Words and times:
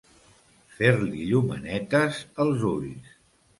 Fer-li 0.79 1.27
llumenetes 1.33 2.25
els 2.47 2.67
ulls. 2.75 3.15